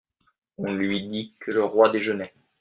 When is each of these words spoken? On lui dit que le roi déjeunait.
On 0.57 0.73
lui 0.73 1.07
dit 1.07 1.35
que 1.39 1.51
le 1.51 1.63
roi 1.63 1.89
déjeunait. 1.89 2.33